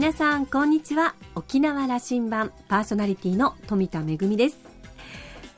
[0.00, 1.14] 皆さんこんにちは。
[1.34, 4.56] 沖縄羅針盤パーソナリティの富田恵です。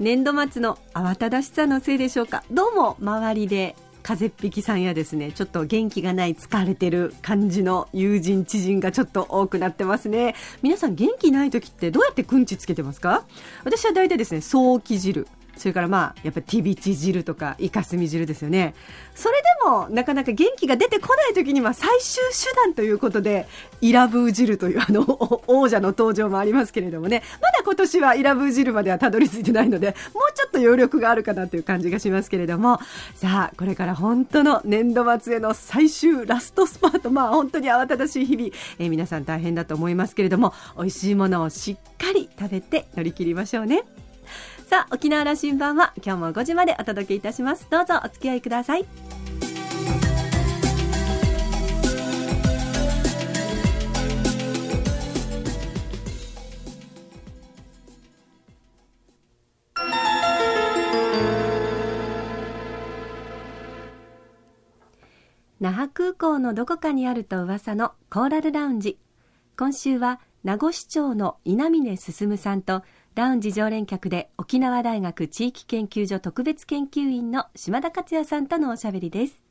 [0.00, 2.42] 年度末の慌ただしさのせいでしょうか。
[2.50, 10.34] どうも周りで風邪っ引きさんやですねちょっと元気がない疲れてる感じの友人知人がちょっと多くなってますね。
[10.60, 13.24] 皆さん元気ない時ってどうやってくんちつけてますか？
[13.62, 15.28] 私は大体ですね早期汁。
[15.56, 18.74] それからまあやっぱりティビチ汁とかイカスミ汁ですよね。
[19.14, 23.46] それでもなかなか元気が出てこない時には最終手段ということで
[23.80, 27.22] イラブー汁というあの王者の登場もありますけれどもね。
[27.40, 32.80] まだ今年はイラブー汁まではたどり着いてないのでもうちょっと余力があるかなという感じがしますけれども。
[33.14, 37.10] さあこれから本当の年度末への最終ラストスパート。
[37.10, 43.84] まあ本当に慌ただしい日々、えー、皆さん大変だと思いますけれども美味しいものをしっかり食べて乗り切りましょうね。
[44.72, 47.66] さあ沖縄羅針盤は今日も5時までお届けいたします。
[47.68, 48.86] どうぞお付き合いください。
[65.60, 68.98] 那覇空港のどこかにあると噂のコーラルラウンジ。
[69.58, 72.82] 今週は名護市長の稲峰進さんと
[73.14, 79.42] ラウンジ常連客で沖縄大学地域研究所特別研究員の島田克也さんとのおしゃべりです。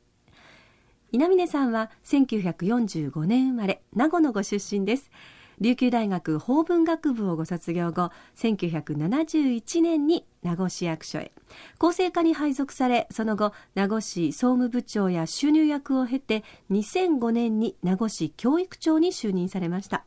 [1.12, 5.12] 稲峰さんは1945年生まれ名護のご出身です。
[5.60, 11.30] 琉球大学法文学部をご卒業後1971年に名護市役所へ。
[11.78, 20.04] 厚生課に配属されその後名護市総務部長や収入役を経て2005年に名護市教育長に就任されました。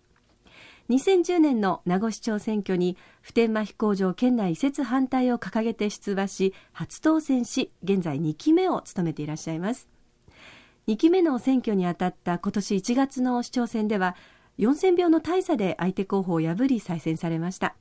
[0.89, 9.87] 2010年の名護市長選挙に普天間飛行場県内移設反対を掲げて出馬し初当選し現在2期目を務めていらっしゃいます。
[10.87, 14.15] 2期目の選挙にあたった今年1月の市長選では
[14.59, 17.75] 4000票の大差で相手候補を破り再選されました。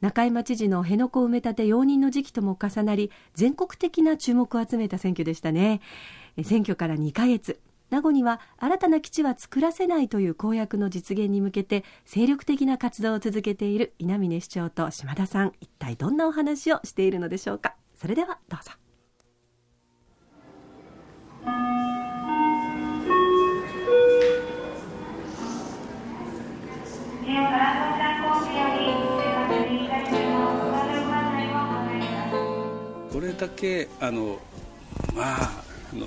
[0.00, 5.80] 中山知事の辺野古埋め立て容認の時期とも重なり全国的な注目を集めた選挙でしたね。
[6.44, 7.58] 選挙から2ヶ月。
[7.90, 17.74] 名護には新たな基地は作らせないという公約の実現に向けて精力的な活動を続けている稲峰市長と島田さん一体どんなお話をしているのでしょうか。
[17.94, 18.72] それではどうぞ。
[33.12, 34.38] これだけあの
[35.14, 36.06] まああの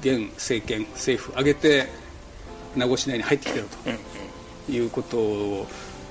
[0.00, 1.88] 現政権政府挙げて
[2.76, 3.66] 名護市内に入ってきてる
[4.66, 5.66] ということを、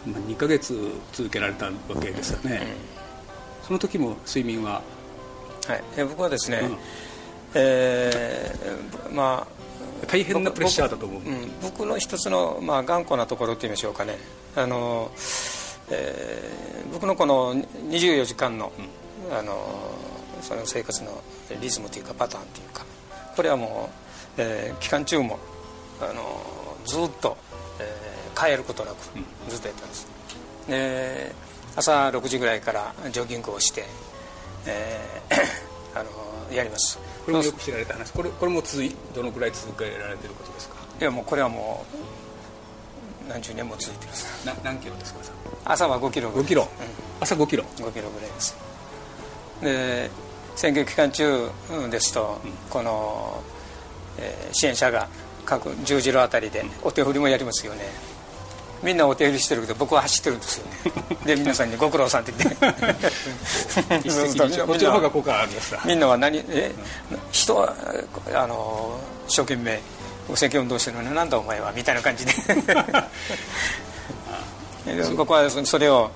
[0.06, 1.72] まあ、2か月続けられたわ
[2.02, 2.62] けですよね、
[3.64, 4.82] その時も睡眠は？
[5.68, 6.06] はい。
[6.06, 6.78] 僕はですね、うん、
[7.54, 9.58] えー、まあ
[10.08, 14.18] 大変なプレッシャーだと思う、うん、僕の一つの、まあ、頑固なところといいましょうかね。
[14.56, 15.12] あの、
[15.92, 18.72] えー、僕のこの24時間の,、
[19.32, 19.94] あの
[20.42, 21.22] その生活の
[21.62, 22.86] リズムというかパターンというか
[23.38, 23.90] これはも
[24.38, 25.40] う、えー、期間中も
[26.02, 26.42] あの
[26.86, 27.38] ずっと、
[27.80, 28.98] えー、帰ることなく
[29.48, 30.08] ずっとやったんです、
[30.66, 31.36] うん、で
[31.76, 33.86] 朝6時ぐらいからジョギングをして、
[34.66, 35.36] えー、
[36.00, 36.10] あの
[36.52, 36.98] やります。
[37.26, 38.12] これもよく知られた話。
[38.14, 40.76] これこれも続いどのくらい続けられてることですか？
[41.00, 41.86] いやもうこれはも
[43.26, 44.46] う何十年も続いてます。
[44.46, 45.20] な何キロですか
[45.66, 45.88] 朝？
[45.88, 46.68] は5キロ5キロ、うん、
[47.20, 47.64] 朝5キロ。
[47.76, 48.56] 5キロぐらいです。
[49.62, 50.10] で
[50.58, 51.50] 選挙期間中
[51.92, 52.42] ですと、
[52.72, 53.44] この、
[54.18, 55.08] えー、支援者が
[55.46, 57.82] 各十字路あたりでお手振りもやりますよね。
[58.82, 60.72] みんなお手振りしてるけど僕は走ってるんですよね。
[61.26, 62.58] で皆さんに「ご苦労さん」って言って。
[65.86, 66.08] みんな。
[66.08, 66.74] は何え
[67.32, 67.76] 人は
[68.34, 69.80] あの一生懸命
[70.36, 72.34] 選挙運動してるのになんだお前はみたいな感じで。
[75.16, 76.10] 僕はそれを、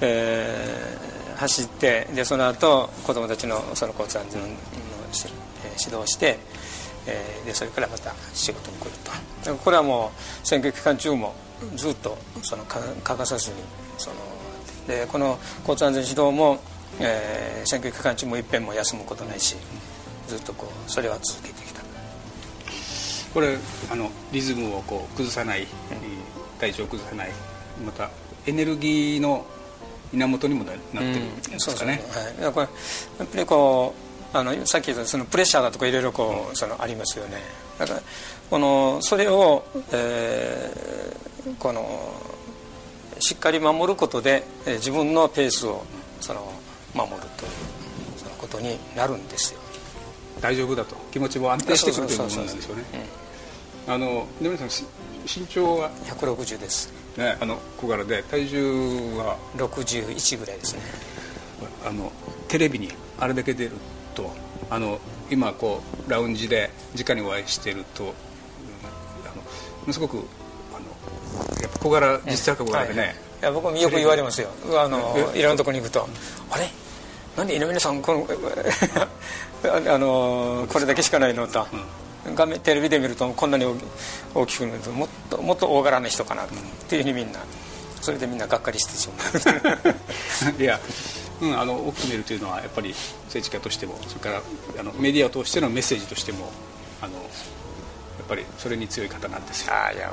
[0.00, 6.38] えー走ってでその後子どもたちのその交通安全の指導をして、
[7.06, 8.90] えー、でそれからまた仕事に来る
[9.42, 9.54] と。
[9.54, 11.34] これはもう選挙期間中も
[11.76, 13.56] ずっとその欠かさずに
[13.96, 14.16] その
[14.86, 16.58] でこの交通安全指導も、
[17.00, 19.56] えー、選挙期間中もいっぺんも休むことないし
[20.28, 21.80] ずっとこうそれは続けてきた。
[23.32, 23.56] これ
[23.90, 25.68] あのリズムをこう崩さない、うん、
[26.58, 27.30] 体調を崩さない
[27.84, 28.10] また
[28.46, 29.46] エネルギーの
[30.12, 32.02] 源にもなってるんですかね。
[32.38, 33.94] うん、はい、これやっぱりこ
[34.34, 37.38] うあのさっき言ったそのプレッシャーだとかいろいろこうそのありますよね。
[37.78, 38.02] だから
[38.48, 41.86] このそれを、えー、この
[43.18, 45.84] しっかり守ることで、えー、自分のペースを
[46.20, 46.52] その
[46.94, 47.50] 守るという
[48.16, 49.60] そのことになるんですよ。
[50.40, 52.84] 大丈夫だと気持ちも安定してくるということなんでしょうね。
[53.86, 54.86] あの根村さん
[55.26, 56.92] 身長は？160です。
[57.16, 58.22] ねあの小柄で。
[58.24, 60.82] 体重は？61ぐらいですね。
[61.84, 62.12] あの
[62.48, 63.72] テレビにあれだけ出る
[64.14, 64.30] と
[64.68, 64.98] あの
[65.30, 68.12] 今こうラウンジで直にお会いしてると、うん、あ
[69.30, 69.42] のも
[69.86, 70.20] のすごくあ
[70.78, 74.48] のやっぱ小柄実際は小柄でね、はい、いや僕もよく言われますよ。
[74.78, 76.06] あのいろんなところに行くと
[76.50, 76.68] 「あれ？
[77.36, 78.26] なんで稲峰さんこの
[79.92, 81.66] あのこれだけしかないの?」と。
[81.72, 81.84] うん、
[82.34, 83.64] 画面テレビで見るとこんなに
[84.34, 86.48] 大きくなるともっともっと大柄な人かなっ
[86.88, 87.40] ていうふうにみんな
[88.00, 90.56] それでみんながっかりしてしまう。
[90.62, 90.80] いや
[91.40, 92.90] うん、あの大きく見るというのはやっぱり
[93.24, 94.42] 政治家としてもそれから
[94.78, 96.52] あのメディアを通してのメッセージとしても
[97.00, 97.24] あのやっ
[98.28, 99.72] ぱりそれに強い方なんですよ。
[99.74, 100.12] あいや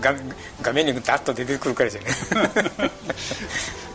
[0.00, 0.14] 画
[0.62, 2.06] 画面にダッと出てくるからじゃね、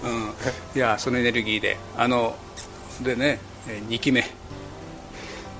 [0.04, 0.34] うん、
[0.76, 2.36] いやそのエネルギーであの
[3.02, 4.28] でね2期目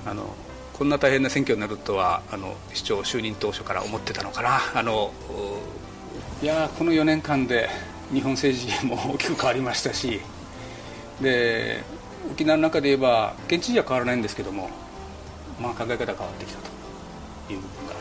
[0.04, 0.34] あの
[0.82, 4.58] こんな大変な選挙になるとはあの市長就任当初から思ってたのかな。
[4.74, 5.12] あの
[6.42, 7.68] いやこの4年間で
[8.12, 10.20] 日本政治も大きく変わりましたし
[11.20, 11.84] で
[12.32, 14.70] 沖縄の中で言えば県知事は変わらないんですけども、
[15.60, 18.00] まあ、考え方が変わってきたという部分がある。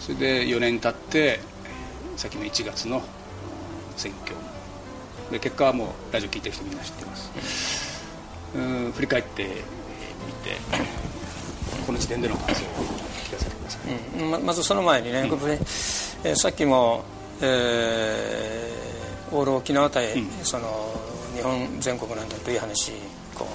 [0.00, 1.40] それで4年経って
[2.16, 3.02] さっきの1月の
[3.98, 4.34] 選挙。
[5.30, 8.02] で結果はもうラジオ聞いてる人みんな知ってます。
[8.56, 11.11] うん振り返ってみて。
[11.86, 12.66] この時点での感想を
[13.24, 17.04] 聞かせてください、うん、ままずその前にね、うん、えー、さっきも、
[17.40, 20.68] えー、オール沖縄対、うん、その
[21.34, 22.92] 日本全国なんだという話
[23.34, 23.46] こ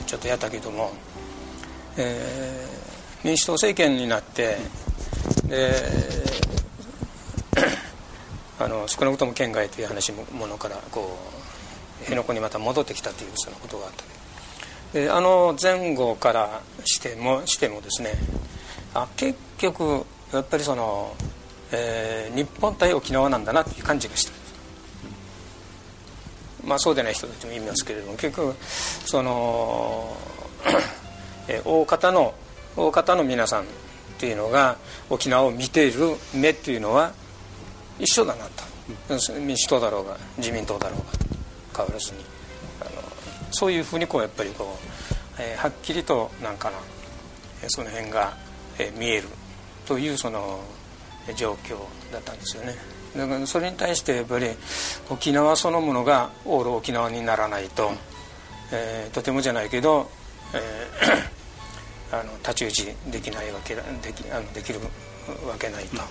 [0.00, 0.92] うちょっとやったけども、
[1.96, 4.56] えー、民主党政権になって、
[5.46, 5.72] で
[8.60, 11.18] あの少なくとも県外という話ものからこ
[12.00, 14.15] う辺野古にまた戻ってきたというそのことがあった
[14.92, 18.12] であの前後からしてもしてもですね
[18.94, 21.14] あ結局やっぱりその、
[21.72, 24.32] えー、日本対沖縄なんだなという感じがした。
[26.64, 30.16] まあ、そうでない人たちもいますけれども結局その
[31.46, 32.34] え大方の
[32.76, 33.64] 大方の皆さんっ
[34.18, 34.76] ていうのが
[35.08, 37.12] 沖縄を見ている目っていうのは
[37.98, 38.76] 一緒だなと。
[39.40, 41.04] 民主党だろうが自民党だろうが
[41.76, 42.35] 変わらずに。
[43.50, 44.78] そういうふうにこうやっぱりこ
[45.38, 46.78] う、えー、はっきりとなんかな
[47.68, 48.36] その辺が、
[48.78, 49.28] えー、見える
[49.86, 50.60] というその
[51.36, 51.76] 状況
[52.12, 52.74] だったんですよね。
[53.16, 54.48] だからそれに対してやっぱり
[55.08, 57.90] 沖縄そのものがオール沖縄にならないと、
[58.72, 60.10] えー、とてもじゃないけど、
[60.52, 63.82] えー、 あの太刀打ちできないわけで
[64.12, 64.80] きあのできる
[65.48, 66.02] わけないと、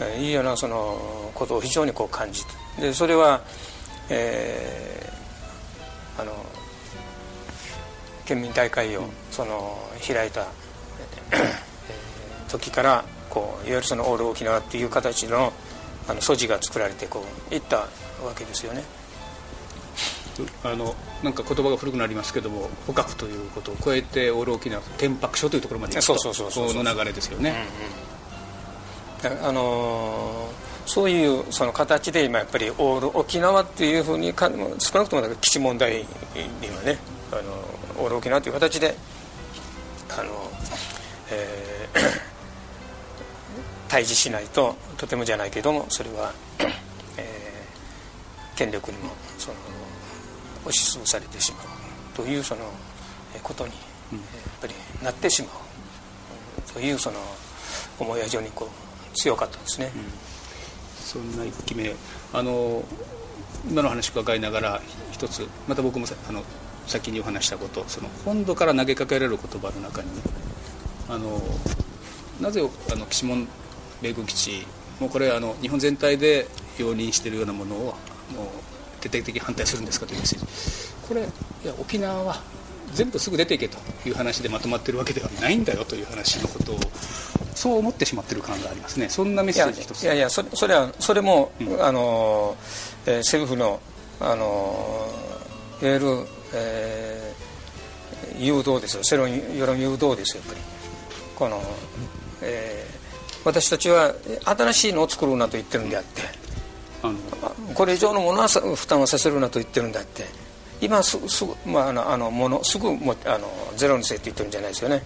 [0.00, 3.42] えー、いうようなそのことを非常にこう感じてでそれは、
[4.08, 6.32] えー、あの
[8.24, 10.46] 県民大会をその開いた、
[12.48, 15.52] 時からこういわゆるそのオール沖縄っていう形の
[16.08, 17.88] あの素地が作られてこういったわ
[18.36, 18.82] けですよね。
[20.64, 27.54] あのなんか言葉が古くなりますけども捕獲ということを超えてオール沖縄天白書というところまでそうそうそうその流れですよね。
[29.24, 36.04] うんうん、あのー、そういうその形で今やっぱりオール沖縄っていうふうにか少なくとも基地問題に
[36.76, 36.98] はね
[37.32, 38.94] あのオール沖縄という形で
[40.10, 40.50] あの、
[41.30, 42.32] えー
[43.92, 46.32] 対峙しないととてもじゃないけどもそれは、
[47.18, 49.56] えー、権力にもその
[50.62, 51.62] 押しつぶされてしまう
[52.16, 52.62] というその
[53.42, 53.72] ことに、
[54.12, 54.26] うん、やっ
[54.62, 57.18] ぱりなってしまうというその
[57.98, 59.92] 思いは非常にこう強かったですね。
[59.94, 60.02] うん、
[60.98, 61.94] そんな一期目
[62.32, 62.82] あの
[63.68, 66.42] 今の話を伺いながら一つまた僕もあの
[66.86, 70.22] 先にお話したことその本土から投げかけられる言葉の中にね
[71.08, 71.40] あの
[72.40, 72.62] なぜ
[72.92, 73.46] あの岸門
[74.00, 74.66] 米軍基地
[75.00, 76.46] もうこれあの日本全体で
[76.78, 77.96] 容認しているようなものをもう
[79.00, 80.46] 徹底的に反対するんですかというメッセージ。
[81.08, 81.24] これい
[81.66, 82.40] や沖縄は
[82.94, 86.78] 全部すぐ出ていけという話でまとまってるわけではないんだよという話のことを
[87.54, 89.08] そう思ってしまってる感がありますね。
[89.08, 90.02] そんなメッセージ一つ。
[90.02, 92.56] いやいやそれそれはそれも、うん、あの、
[93.06, 93.80] えー、政府の
[94.20, 95.08] あの
[95.82, 99.02] いわゆる、えー、誘導ですよ。
[99.02, 100.60] 世論世論誘導ですよやっぱり。
[101.36, 101.62] この、
[102.42, 103.02] えー
[103.44, 106.22] 私たちは新しいのを作るなと言ってるんであって。
[107.74, 110.24] これ以上のものは負担をさせるなと言ってるんであって。
[110.80, 115.02] 今すすぐ、まあ、あのあのものすぐもあのゼロにせって言ってるんじゃないですよね。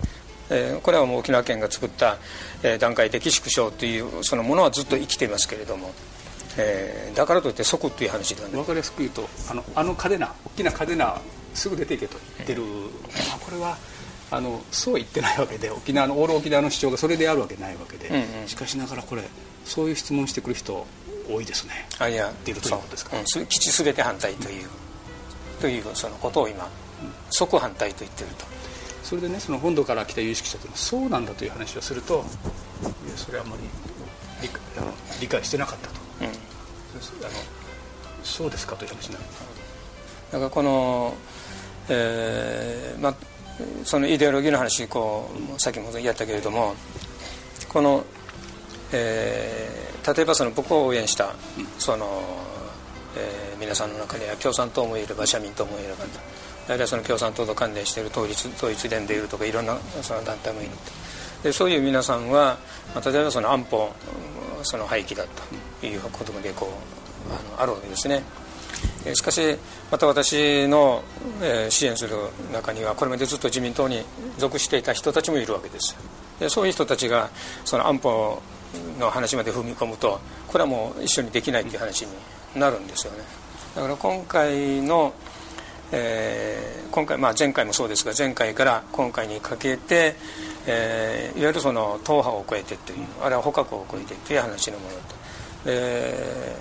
[0.48, 2.18] えー、これはもう沖縄県が作った、
[2.62, 5.92] えー、段階的縮小というそのものはずっと生きていますけれども、
[6.56, 8.56] えー、だからといって即という話ではない。
[8.56, 11.20] 分かりやすく言うとあのあの嘉手納大きな嘉手納
[11.56, 12.68] すぐ出ていけと言ってる、うん、
[13.40, 13.76] これは
[14.30, 18.48] あのそうは言ってないわけで沖縄のオール沖縄の主張がそれであるわけないわけで、うんうん。
[18.48, 19.22] しかしながらこれ
[19.64, 20.86] そういう質問してくる人
[21.28, 21.72] 多いですね。
[21.98, 22.32] あいや。
[22.44, 23.10] 出るということですか。
[23.10, 23.26] そううん。
[23.26, 24.68] す基地すべて反対という、
[25.60, 26.68] というそのことを今
[27.30, 28.44] 即反対と言ってると。
[29.02, 33.62] それでねその本土から来た有識者というのはそうなんだという話をするといやそれはあんまり
[34.42, 36.26] 理解あの理解してなかったと、うん。
[36.26, 36.34] あの
[38.24, 39.26] そうですかという話になる。
[40.32, 41.14] だからこの、
[41.88, 43.14] えーまあ、
[43.84, 46.74] そのイデオロギーの話こうさっきもやったけれども
[47.68, 48.04] この、
[48.92, 51.34] えー例えばその僕を応援した
[51.80, 52.06] その、
[53.16, 56.04] えー皆さんの中には共産党もいれば社民党もいれば
[56.68, 60.70] あるいはその共産党と関連している統一統一連でいるとかいろんなその団体もいる
[61.42, 62.58] でそういう皆さんは、
[62.94, 63.90] まあ、例えばその安保
[64.62, 65.24] その廃棄だ
[65.80, 68.22] ということまでこうあのあるわけですね。
[69.14, 69.56] しかし
[69.90, 71.02] また私の、
[71.68, 72.16] 支援する
[72.52, 74.02] 中にはこれまでずっと自民党に
[74.38, 75.96] 属していた人たちもいるわけです。
[76.40, 77.30] でそういう人たちが
[77.64, 78.42] その安保
[78.98, 82.10] の話まで踏み込むとこれはもう一緒にできないという話に
[82.54, 83.18] なるんですよね。
[83.74, 85.12] だから今回の、
[85.92, 90.16] えー今回、まあ、前回もそうですが前回から今回にかけて、
[90.66, 95.00] えーいわゆるその党派を超えてというあるいは捕獲を超えてという話のものと、
[95.66, 96.56] え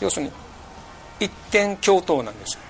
[0.00, 0.32] 要するに
[1.20, 2.54] 一点共闘なんです。
[2.54, 2.60] よ、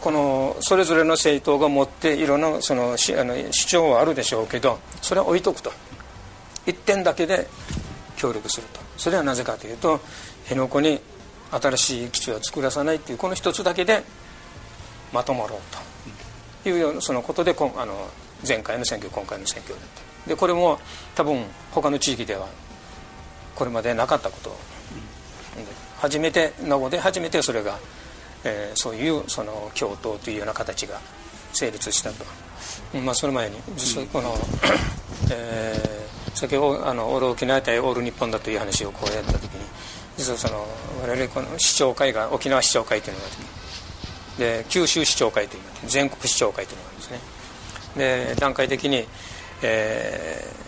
[0.00, 5.72] このそれぞれの政党が持っていろんなそのしあの主張はあるでしょうけどそれは置いとくと。
[6.66, 7.46] 一点だけで
[8.16, 8.80] 協力すると。
[8.96, 10.00] それはなぜかというと
[10.44, 11.00] 辺野古に
[11.50, 14.02] 新しい基地を作らさないっていうこの一つだけで
[15.12, 15.94] まとまろうと。
[16.68, 18.08] いうようなそのことでこあの
[18.46, 19.84] 前回の選挙今回の選挙だっ
[20.24, 20.78] たでこれも
[21.14, 22.48] 多分他の地域では
[23.54, 24.56] これまでなかったこと
[26.04, 27.78] 初めて名護で初めてそれが、
[28.44, 31.00] えーそういうその共闘というような形が
[31.52, 32.24] 成立したと、
[32.94, 33.56] うんまあ、その前に
[34.12, 34.34] この、
[35.32, 39.60] えー先ほどあのオール沖縄対オール日本だという話をこうやった時に
[40.16, 40.66] 実はその
[41.00, 43.32] 我々この市長会が沖縄市長会というのがあっ
[44.36, 47.20] てで九州市長会というのがあって全国市長会というのがあるんですね。
[47.96, 49.06] で段階的に、
[49.62, 50.64] えー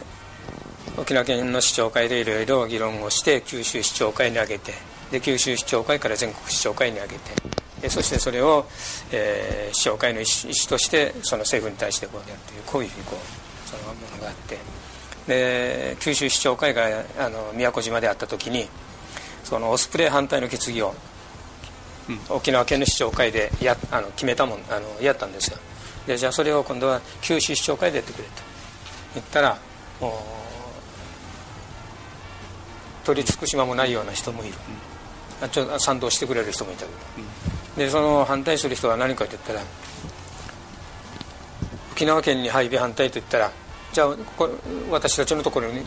[0.99, 4.73] 沖縄県の市長会でいろいろ議論をして九州市長会に上げて
[5.11, 7.19] で九州市長会から全国市長会に上げて
[7.81, 8.67] でそしてそれを、
[9.13, 14.59] えー市長会の意思としてその政府に対してこうやるというこういうふうにこうそのものがあって
[15.27, 16.85] で九州市長会が
[17.19, 18.69] あの宮古島であった時に
[19.45, 20.95] そのオスプレイ反対の決議を
[22.31, 25.59] 沖縄県の市長会でやあの決めたもんあのやったんですよ。
[26.07, 28.31] でじゃあそれを今度は九州市長会でやってくれと。
[29.15, 29.59] 言ったら
[30.01, 30.13] もう
[33.07, 34.59] 取り尽くし間もないような人もいる、あ
[35.51, 36.99] ちょ賛同してくれる人もいたけど、
[37.77, 39.61] でその反対する人は何かと言ったら
[41.93, 43.51] 沖縄県に配備反対と言ったら
[43.93, 44.53] じゃあこれ
[44.91, 45.87] 私たちのところに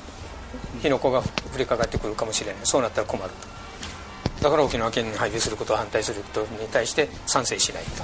[0.82, 1.24] 火の粉が降
[1.58, 2.62] りかかってくるかもしれない。
[2.63, 4.44] そうなったら困ると。
[4.44, 8.03] だから沖縄県に配備することを反対することに対して賛成しないと。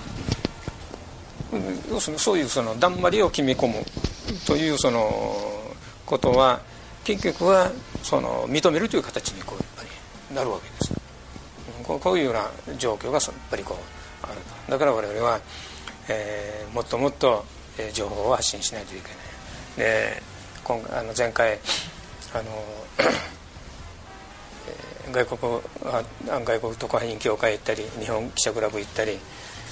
[1.56, 3.76] うん要するにそういうそのだんまりを決め込む
[4.46, 5.12] というその
[6.06, 6.60] ことは
[7.04, 7.72] 結局は
[8.04, 9.84] その認めるという形にこうやっぱ
[10.30, 10.92] りなるわけです。
[10.92, 11.05] うん
[11.86, 14.72] こうこういうような状況がやっぱりこうあると。
[14.72, 15.40] だから我々は、
[16.10, 17.46] えーもっともっと
[17.94, 19.18] 情報を発信しないといけない。
[19.78, 20.22] で
[20.64, 21.60] 今あの前回
[22.34, 22.44] あの、
[25.14, 25.62] 外国
[26.28, 29.20] 外国特派員協会行ったり日本記者クラブ行ったり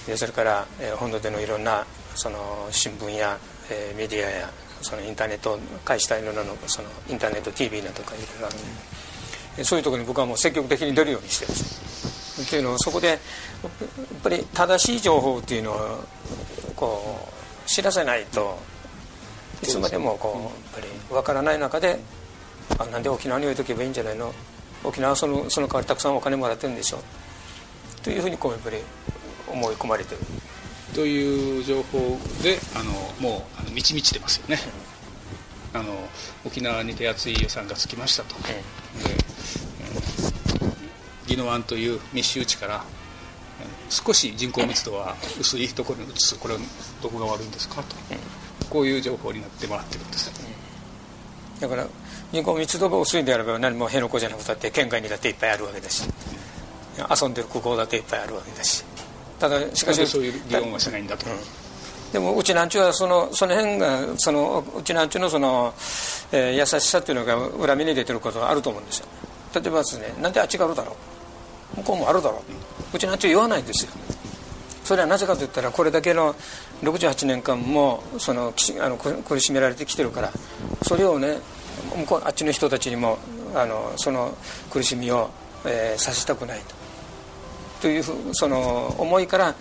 [0.07, 3.37] でそれから、えー本土でのいろんなその新聞や、
[3.69, 4.49] えーメディアや
[4.81, 8.49] そのインターネットを介したいろんなのそのインターネット TV などとかいろいろあ
[9.57, 11.92] るそういうところに僕はもう積極的に出るようにしてるんです。
[12.41, 13.19] っていうのをそこでやっ
[14.23, 16.03] ぱり正しい情報っていうのを
[16.75, 17.29] こ
[17.65, 18.57] う知らせないと
[19.61, 21.99] いつまでもこうやっぱり分からない中で
[22.79, 24.33] あなんで沖縄に置いとけばいいんじゃないの？
[24.83, 26.99] 沖縄はそのその代わりたくさんお金もらってるんでしょ
[28.03, 28.77] というふうにこうやっぱり
[29.47, 30.21] 思い込まれてる。
[30.93, 34.59] という情報であのもうあの満ち満ちてますよね、
[35.73, 35.85] あの
[36.45, 38.53] 沖縄に手厚い予算がつきましたと、で
[40.25, 40.32] うん
[41.33, 42.83] 宜野湾という密集地からうん
[43.89, 46.59] 少し人口密度は薄いところに移すこれは
[47.01, 47.83] どこが悪いんですか？
[47.83, 47.95] と、
[48.69, 50.31] こういう情報になってもらってるんです、
[51.59, 51.87] だから
[52.31, 56.03] 人口密度が薄いであれば何も辺野古じゃなくたって県外にだっていっぱいあるわけだし
[57.21, 58.83] 遊んでる空港だっていっぱいあるわけだし。
[59.39, 61.25] ただしかしそういう議論はしないんだと、
[62.13, 65.73] でもうちなんちゅうはそのその辺がそのうちなんちゅうのその、
[66.31, 69.07] えー優しさっていうのが裏目に出てることはあると思うんですよ。
[69.53, 70.95] 例えばですねなんであっちがあるだろう？
[71.75, 72.43] 向こうもあるだろ
[72.93, 73.91] ううちなんちゅう言わないんですよ。
[74.83, 76.35] それはなぜかといったらこれだけの
[76.83, 80.31] 68年間もそのあの苦しめられてきてるから
[80.81, 81.37] それをね
[81.97, 83.17] 向こうあっちの人たちにも
[83.55, 84.37] あのその
[84.69, 85.29] 苦しみを、
[85.65, 86.75] えー、させたくないと。
[87.83, 88.03] という
[88.33, 89.55] その思いから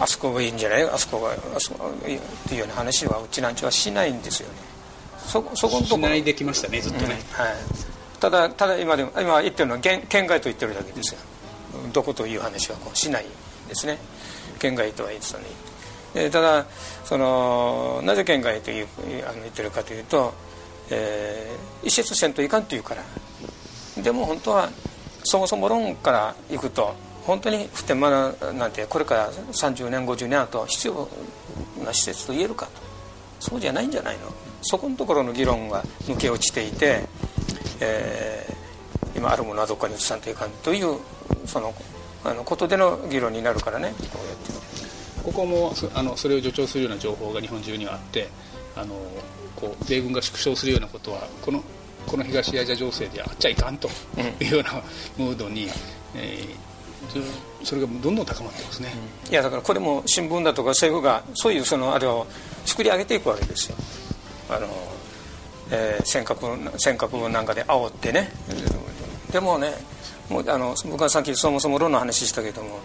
[0.00, 0.82] あそこがいいんじゃない？
[0.84, 4.54] あそこがあそこがいいというような話はうちなんちはしないんですよね。
[5.26, 5.96] そそこのところ。
[5.96, 7.56] しないできましたねずっとね、うん、はい。
[8.20, 11.20] ただただ今でも今言ってるのは県県外と言ってるだけですよ
[11.92, 13.24] どこという話はこうしない
[13.68, 13.98] ですね。
[14.58, 15.50] 県外とは言ってたのに、
[16.14, 16.66] えー、ただ
[17.04, 18.86] そのなぜ県外という
[19.28, 20.34] あの言ってるかというと、
[20.90, 23.02] えー、一節せんといかんというから。
[24.02, 24.70] でも本当は
[25.24, 26.94] そもそも論からいくと
[27.26, 31.08] 本当に普天間なんてこれから30年50年後必要
[31.84, 32.72] な施設と言えるかと。
[33.40, 34.32] そうじゃないんじゃないの。
[34.62, 37.04] そこのところの議論が抜け落ちていて、
[37.80, 40.98] えー、今あるものはどこかに移さんといかんという
[41.46, 41.74] その
[42.24, 43.94] あのことでの議論になるからね。
[44.12, 44.58] こうやって
[45.22, 48.28] ここもあのそれを助長するような情報が日本中にはあって
[48.74, 48.94] あの
[49.56, 51.62] こう米軍が縮小するようなことはこの
[52.06, 53.88] この東アジア情勢であっちゃいかんと
[54.40, 54.82] いうような
[55.18, 55.68] ムードに、
[56.14, 57.22] えー、
[57.62, 58.88] それがどんどん高まってますね、
[59.30, 62.26] いやだからこれも新聞だとか政府がそういうそのあれを
[62.64, 63.76] 作り上げていくわけですよ。
[64.48, 64.66] あの、
[65.70, 68.30] えー、尖閣尖閣なんかで煽ってね。
[69.30, 69.72] でもね
[70.28, 72.80] もうあの僕はさっきそもそも論の話したけども、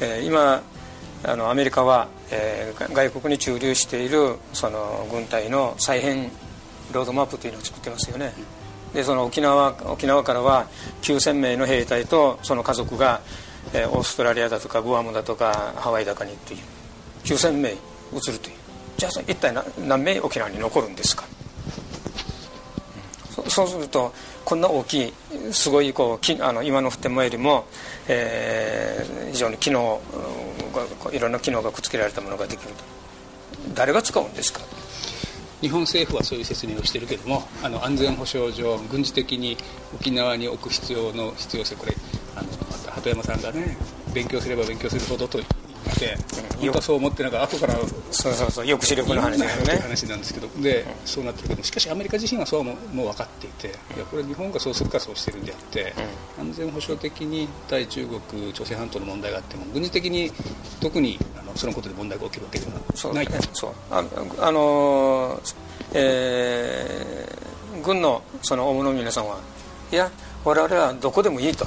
[0.00, 0.62] えー、今
[1.24, 6.30] あのアメリカは、えー、外国に駐留しているその軍隊の再編
[6.92, 8.32] ロードマップというのを作ってますよね。
[8.94, 10.66] でその沖縄沖縄からは
[11.02, 13.20] 9000名の兵隊とその家族が、
[13.72, 16.60] えー、オーストラリアだとかグアムだとかハワイだかにという。
[17.24, 17.74] 9000名移
[18.32, 18.56] るという。
[18.96, 21.24] じゃあ一体何名沖縄に残るんですか？
[23.50, 24.12] そうすると
[24.44, 25.12] こんな大きい
[25.52, 27.66] すごいこうきあの今の普天間よりも、
[28.08, 30.00] えー、非常に機能
[31.12, 32.84] いろんな機能がくっつけられたものができると。
[33.74, 34.60] 誰が使うんですか？
[35.60, 39.58] 日本政府はそういう説明をしているけれどもあの安全保障上軍事的に
[39.94, 41.94] 沖縄に置く必要の必要性これ
[42.34, 42.48] あの
[42.90, 43.76] 鳩山さんがね
[44.14, 45.38] 勉強すれば勉強するほどと
[45.80, 46.16] て
[46.58, 47.74] 本当はそう思ってなんか後から
[48.10, 55.94] そうそうそう抑止力の話だよね話なんですけどでそうなってるけどしかしアメリカ自身はそうももう分かっていていやこれ日本がそうするかそうしてるんであって、
[56.38, 60.30] うん、安全保障的に対中国朝鮮半島の問題があっても軍事的に
[60.80, 62.82] 特にあのそのことで問題が起きるわけではない。
[62.94, 63.72] そう、ね、そう。
[63.90, 64.04] あ
[64.40, 65.54] あのー、
[65.94, 69.38] えー、軍のその大物の皆さんは
[69.92, 70.10] いや
[70.44, 71.66] 我々はどこでもいいと。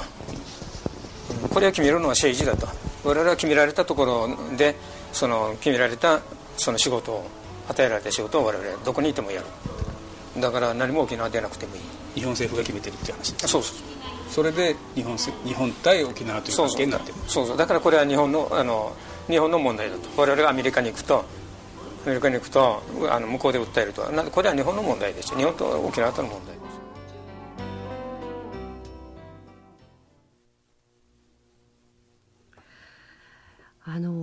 [1.54, 2.66] これを決めるのは政治だと
[3.04, 4.74] 我々は決められたところで
[5.12, 6.20] その決められた
[6.56, 7.26] その仕事を
[7.68, 9.46] 与えられた仕事を我々はどこにいてもやる。
[10.40, 11.82] だから何も沖縄出なくてもいい。
[12.14, 13.48] 日本政府が決めてるって話です。
[13.48, 13.76] そうそう。
[14.30, 17.14] それで日本日本対沖縄という関係になってる。
[17.28, 17.56] そうそう。
[17.56, 18.94] だからこれは日本のあの
[19.28, 20.08] 日本の問題だと。
[20.16, 21.24] 我々がアメリカに行くと。
[22.06, 24.02] アメリカに行くとあの向こうで訴えると。
[24.02, 26.63] これは日本の問題です日本と沖縄との問題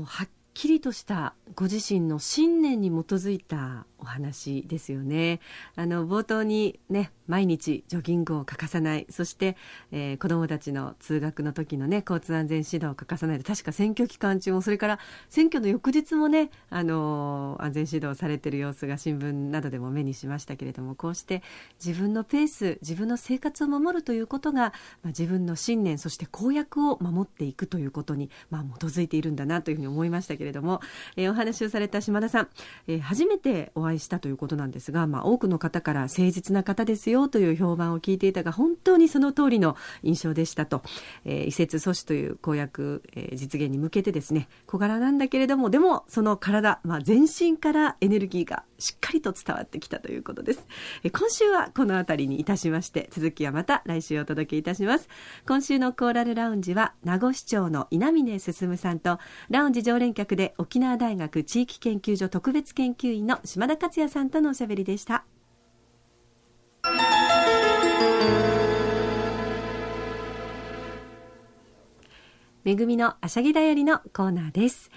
[0.06, 5.40] はっきりとしたご自身の信念に基づいたお話ですよね。
[5.76, 9.56] あの冒頭にね毎日ジョギングを欠かさないそして、
[9.94, 21.42] えー、子どもたちの通学の時のね交通安全指導を欠かさないで確か選挙期間中もそれから選挙の翌日もね、あのー、安全指導されている様子が新聞などでも目にしましたけれどもこうして
[21.84, 30.82] 自分のペース自分の生活を守るということが、まあ、自分の信念そして公約を守っていくということに、まあ、基づいているんだなというふうに思いましたけれども、
[31.16, 32.50] えー、お話をされた島田さん、
[32.88, 40.84] え初めてお会いしたということなんですが、まあ、多くの方から誠実な方ですよという評判を聞いていたが本当にその通りの印象でしたと、
[41.26, 50.66] えー、移設阻止という公約、えー、実現に向けてですね小柄なんだけれどもでもその体、まあ、全身からエネルギーがしっかりと伝わってきたということです、
[51.04, 55.08] えー、今週はこの辺りにいたしまして続きはまた来週お届けいたします。
[55.48, 65.26] 今週のコーラルラウンジは名護市長の稲峰進さんとラウンジ常連客で沖縄大学地域研究所特別研究員の島田克也さんとのおしゃべりでした。
[72.64, 74.92] めぐみのあしゃぎだよりのコーナーです。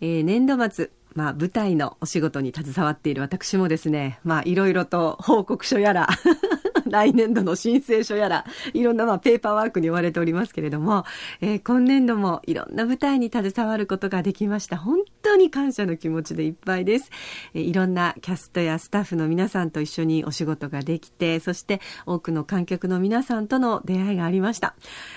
[0.00, 6.06] えー、年度末、まあ、舞台のお仕事に携わっている私もですね、まあ、いろいろと報告書やら
[6.86, 11.04] 来年度の申請書やら、いろんなまあペーパーワークに追われておりますけれども、
[11.40, 14.76] えー、今年度もいろんな舞台に携わることができました。
[14.76, 17.10] 本当に感謝の気持ちでいっぱいです。
[17.54, 24.74] えいろんなキャストやスタッフの皆さんと一緒にお仕事ができて、そして多くの観客の皆さんとの出会いがありました。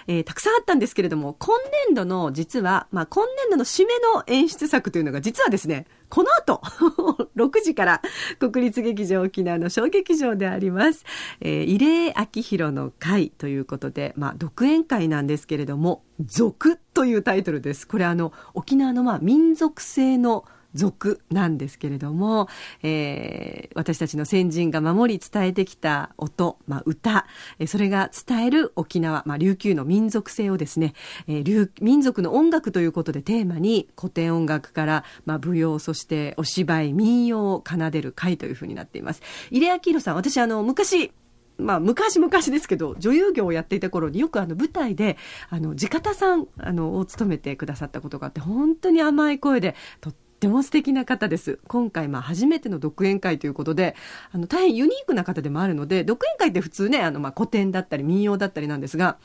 [0.08, 6.62] えー、たくさんあったんですけれども、今年度の実は、まあ、今年度の締めの演出作というのが実はですね、この後、
[7.38, 8.02] 6時から
[8.38, 11.06] 国立劇場沖縄の小劇場であります。
[11.40, 17.88] えー、慰霊明宏の会ということで、まあ、独演会なんですけれども、族というタイトルです。
[17.88, 20.44] これあの、沖縄のまあ民族性の
[20.74, 22.48] 族なんですけれども、
[22.84, 27.26] えー、私たちの先人が守り伝えてきた音、まあ、歌、
[27.60, 30.94] えー、それが伝える沖縄、まあ、琉球の民族性をですね、
[31.28, 39.22] えー、民族の音楽ということでテーマに古典音楽から、まあ、舞踊、そしてお芝居、民謡を奏でる会というふうになっています。
[39.50, 41.12] 入江明宏さん、私あの、昔、
[41.58, 45.18] まあ、昔々ですけど、女優業をやっていた頃によくあの舞台で、
[45.50, 51.60] あの、地方さん、あの、を務めてくださったことがあって、本当に甘い声で、とっても素敵な方です。
[51.68, 53.96] 今回、まあ、初めての独演会ということで、
[54.32, 59.18] あの、大変ユニークな方でもあるので、独演会って普通ね、あの、まあ、古典だったり民謡だったりなんですが、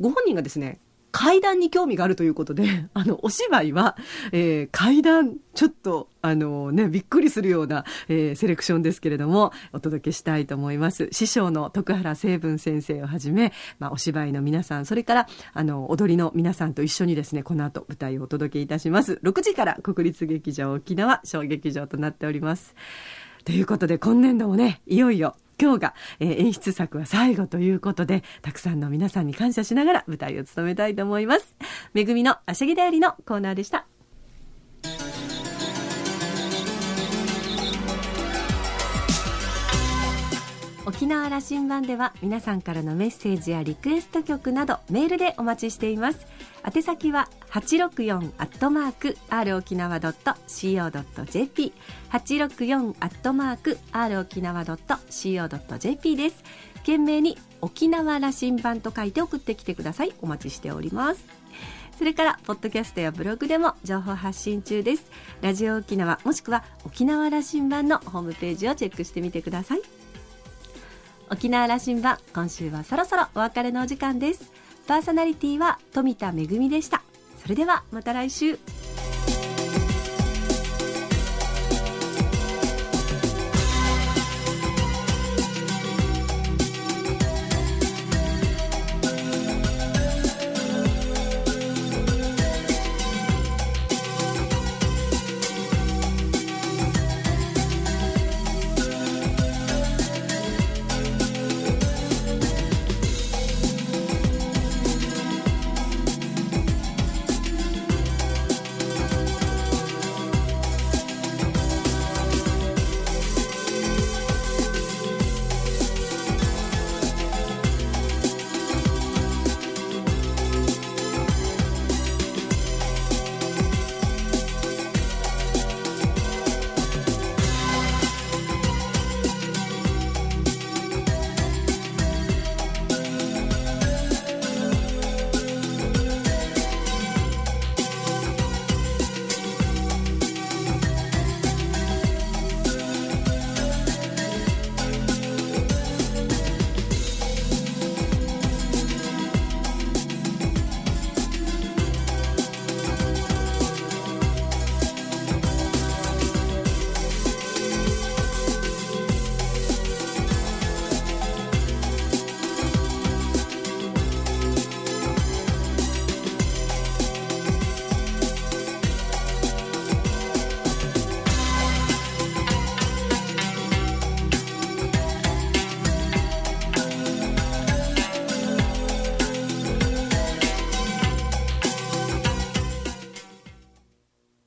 [0.00, 0.80] ご本人がですね、
[1.12, 3.96] 階段に興味があるということで、 あの、お芝居は、
[4.32, 11.08] えー、階段、ちょっと、あのね、びっくりするような、えー、セレクションですけれども、お届けしたいと思います。
[11.12, 19.20] 師匠の徳原成文先生をはじめ、まあ、お芝居の皆さん、それから、あの、踊りの皆さんと一緒にですね、この後、舞台をお届けいたします。
[19.22, 22.74] 6時から国立劇場沖縄小劇場となっております。
[23.44, 31.56] ということで、今年度もね、いよいよ今日が、えー、演出作は最後ということで、たくさんの皆さんに感謝しながら舞台を務めたいと思います。
[31.94, 33.86] めぐみのあしゃぎだよりのコーナーでした。
[40.88, 46.28] 沖縄羅針盤では皆さんからのメッセージやリクエスト曲などメールでお待ちしています。
[46.64, 51.72] 宛先は864アットマーク r 沖縄 .co.jp
[52.12, 56.44] 864アットマーク r 沖縄 .co.jp です。
[56.76, 60.14] 懸命に沖縄羅針盤と書いて送ってきてください。
[60.22, 61.26] お待ちしております。
[61.98, 65.10] それから、ポッドキャストやブログでも情報発信中です。
[65.40, 69.95] ラジオ沖縄、もしくは沖縄羅針盤のホームページをチェックしてみてください。
[71.28, 74.52] 沖縄羅針盤今週はそろそろお別れのお時間です。
[74.86, 77.02] パーソナリティは富田恵でした。
[77.42, 78.58] それではまた来週。